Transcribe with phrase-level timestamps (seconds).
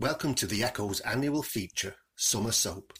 [0.00, 2.92] Welcome to the Echo's annual feature, Summer Soap.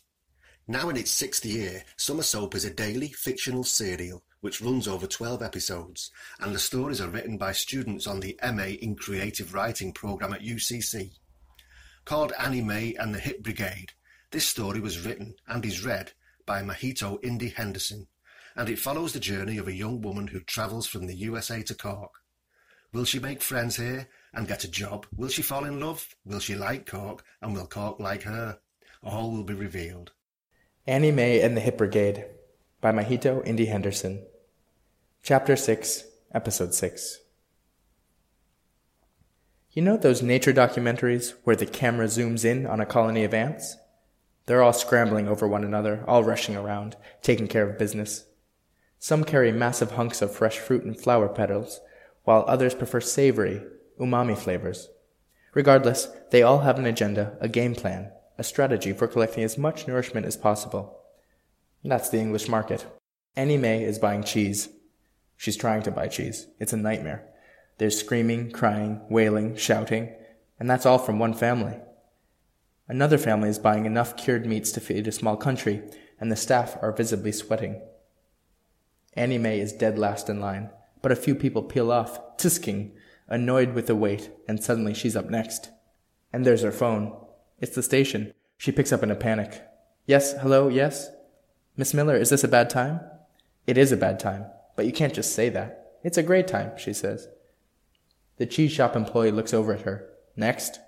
[0.67, 5.07] Now in its sixth year, Summer Soap is a daily fictional serial which runs over
[5.07, 9.93] 12 episodes, and the stories are written by students on the MA in Creative Writing
[9.93, 11.13] program at UCC.
[12.05, 13.93] Called Annie Mae and the Hit Brigade,
[14.33, 16.15] this story was written and is read
[16.47, 18.09] by Mahito Indy Henderson,
[18.57, 21.77] and it follows the journey of a young woman who travels from the USA to
[21.77, 22.15] Cork.
[22.93, 25.07] Will she make friends here and get a job?
[25.17, 26.15] Will she fall in love?
[26.25, 27.25] Will she like Cork?
[27.41, 28.59] And will Cork like her?
[29.03, 30.13] All will be revealed.
[30.87, 32.25] Annie May and the Hit Brigade
[32.81, 34.25] by Mahito Indy Henderson.
[35.23, 37.21] Chapter 6, Episode 6.
[39.73, 43.77] You know those nature documentaries where the camera zooms in on a colony of ants?
[44.47, 48.25] They're all scrambling over one another, all rushing around, taking care of business.
[48.99, 51.81] Some carry massive hunks of fresh fruit and flower petals,
[52.25, 53.63] while others prefer savory,
[53.99, 54.89] umami flavors.
[55.55, 59.89] Regardless, they all have an agenda, a game plan, a strategy for collecting as much
[59.89, 61.01] nourishment as possible.
[61.85, 62.87] That's the English market.
[63.37, 64.69] Annie Mae is buying cheese.
[65.37, 66.49] She's trying to buy cheese.
[66.59, 67.29] It's a nightmare.
[67.79, 70.13] There's screaming, crying, wailing, shouting,
[70.59, 71.79] and that's all from one family.
[72.89, 75.83] Another family is buying enough cured meats to feed a small country,
[76.21, 77.81] and the staff are visibly sweating.
[79.15, 80.71] Annie Mae is dead last in line,
[81.03, 82.93] but a few people peel off, tisking,
[83.29, 85.71] annoyed with the wait, and suddenly she's up next.
[86.33, 87.17] And there's her phone.
[87.61, 88.33] It's the station.
[88.57, 89.63] She picks up in a panic.
[90.07, 91.11] Yes, hello, yes?
[91.77, 93.01] Miss Miller, is this a bad time?
[93.67, 94.47] It is a bad time,
[94.77, 95.93] but you can't just say that.
[96.03, 97.29] It's a great time, she says.
[98.39, 100.09] The cheese shop employee looks over at her.
[100.37, 100.81] Next.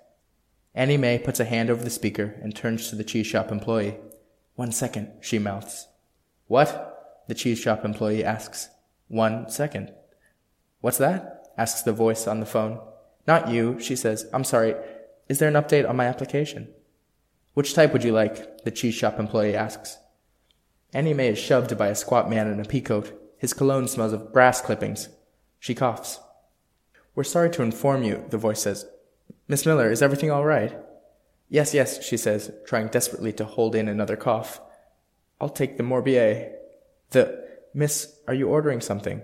[0.73, 3.97] Annie Mae puts a hand over the speaker and turns to the cheese shop employee.
[4.55, 5.87] One second, she mouths.
[6.47, 7.23] What?
[7.27, 8.69] The cheese shop employee asks.
[9.07, 9.93] One second.
[10.79, 11.40] What's that?
[11.57, 12.79] Asks the voice on the phone.
[13.27, 14.25] Not you, she says.
[14.33, 14.75] I'm sorry.
[15.29, 16.69] Is there an update on my application?
[17.53, 18.63] Which type would you like?
[18.63, 19.97] The cheese shop employee asks.
[20.93, 23.13] Annie Mae is shoved by a squat man in a peacoat.
[23.37, 25.09] His cologne smells of brass clippings.
[25.59, 26.19] She coughs.
[27.15, 28.85] We're sorry to inform you, the voice says.
[29.47, 30.77] Miss Miller, is everything all right?
[31.49, 34.61] Yes, yes, she says, trying desperately to hold in another cough.
[35.39, 36.53] I'll take the Morbier.
[37.09, 39.21] The, Miss, are you ordering something?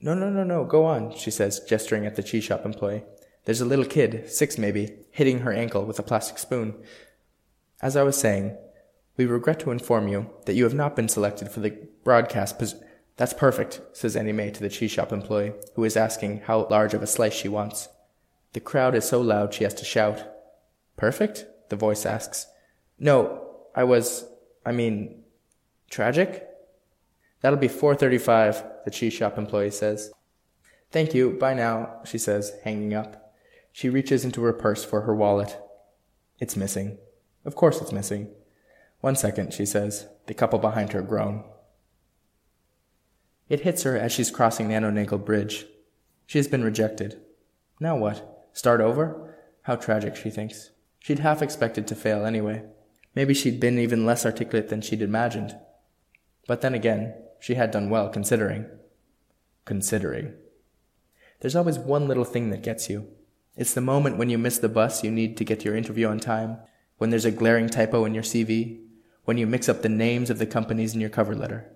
[0.00, 3.04] No, no, no, no, go on, she says, gesturing at the cheese shop employee.
[3.44, 6.74] There's a little kid, six maybe, hitting her ankle with a plastic spoon.
[7.82, 8.56] As I was saying,
[9.16, 12.76] we regret to inform you that you have not been selected for the broadcast pos-
[13.16, 16.94] That's perfect, says Annie Mae to the cheese shop employee, who is asking how large
[16.94, 17.88] of a slice she wants.
[18.52, 20.24] The crowd is so loud she has to shout.
[20.96, 21.44] Perfect?
[21.68, 22.46] The voice asks.
[22.98, 24.24] No, I was,
[24.64, 25.22] I mean,
[25.90, 26.46] tragic?
[27.40, 30.12] That'll be 435, the cheese shop employee says.
[30.90, 33.34] Thank you, bye now, she says, hanging up.
[33.72, 35.56] She reaches into her purse for her wallet.
[36.38, 36.98] It's missing.
[37.44, 38.28] Of course it's missing.
[39.00, 40.08] One second, she says.
[40.26, 41.44] The couple behind her groan.
[43.48, 45.66] It hits her as she's crossing Nano Nagle Bridge.
[46.26, 47.20] She has been rejected.
[47.80, 48.48] Now what?
[48.52, 49.34] Start over?
[49.62, 50.70] How tragic, she thinks.
[50.98, 52.64] She'd half expected to fail anyway.
[53.14, 55.56] Maybe she'd been even less articulate than she'd imagined.
[56.46, 58.66] But then again, she had done well considering.
[59.64, 60.34] Considering.
[61.40, 63.08] There's always one little thing that gets you.
[63.56, 66.06] It's the moment when you miss the bus you need to get to your interview
[66.06, 66.58] on time,
[66.98, 68.80] when there's a glaring typo in your CV,
[69.24, 71.70] when you mix up the names of the companies in your cover letter.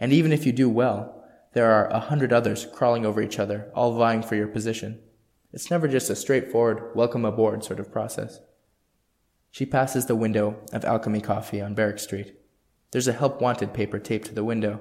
[0.00, 3.70] And even if you do well, there are a hundred others crawling over each other,
[3.74, 5.00] all vying for your position.
[5.52, 8.40] It's never just a straightforward, welcome aboard sort of process.
[9.50, 12.34] She passes the window of Alchemy Coffee on Barrack Street.
[12.90, 14.80] There's a help wanted paper taped to the window.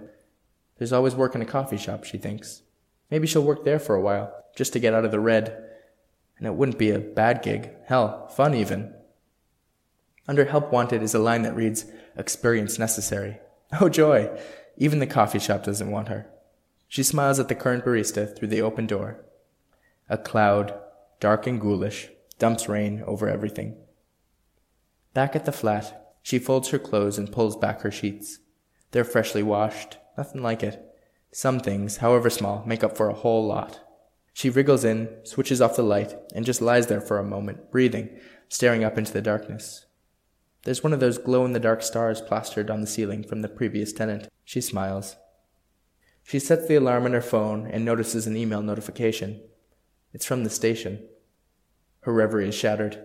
[0.77, 2.61] There's always work in a coffee shop, she thinks.
[3.09, 5.63] Maybe she'll work there for a while, just to get out of the red.
[6.37, 7.71] And it wouldn't be a bad gig.
[7.85, 8.93] Hell, fun even.
[10.27, 11.85] Under Help Wanted is a line that reads,
[12.17, 13.39] Experience necessary.
[13.81, 14.29] Oh joy!
[14.77, 16.27] Even the coffee shop doesn't want her.
[16.87, 19.25] She smiles at the current barista through the open door.
[20.07, 20.73] A cloud,
[21.19, 23.75] dark and ghoulish, dumps rain over everything.
[25.13, 28.39] Back at the flat, she folds her clothes and pulls back her sheets.
[28.89, 30.83] They're freshly washed, nothing like it.
[31.31, 33.79] Some things, however small, make up for a whole lot.
[34.33, 38.09] She wriggles in, switches off the light, and just lies there for a moment, breathing,
[38.49, 39.85] staring up into the darkness.
[40.63, 43.47] There's one of those glow in the dark stars plastered on the ceiling from the
[43.47, 44.27] previous tenant.
[44.43, 45.17] She smiles.
[46.23, 49.43] She sets the alarm on her phone and notices an email notification.
[50.11, 51.07] It's from the station.
[52.01, 52.99] Her reverie is shattered.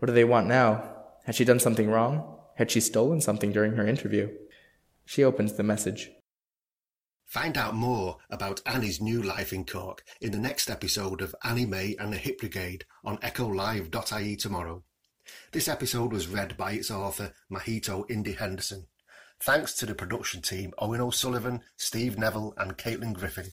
[0.00, 0.94] What do they want now?
[1.26, 2.32] Has she done something wrong?
[2.56, 4.30] Had she stolen something during her interview?
[5.04, 6.10] She opens the message.
[7.26, 11.66] Find out more about Annie's new life in Cork in the next episode of Annie
[11.66, 14.84] May and the Hit Brigade on echolive.ie tomorrow.
[15.52, 18.86] This episode was read by its author, Mahito Indy Henderson.
[19.38, 23.50] Thanks to the production team Owen O'Sullivan, Steve Neville, and Caitlin Griffin.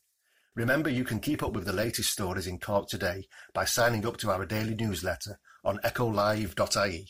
[0.55, 4.15] Remember, you can keep up with the latest stories in Cork today by signing up
[4.17, 7.09] to our daily newsletter on echolive.ie.